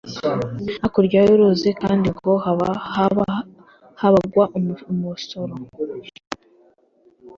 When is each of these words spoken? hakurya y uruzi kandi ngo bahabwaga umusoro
hakurya 0.81 1.19
y 1.27 1.31
uruzi 1.35 1.69
kandi 1.81 2.07
ngo 2.17 2.31
bahabwaga 2.61 4.43
umusoro 4.91 5.53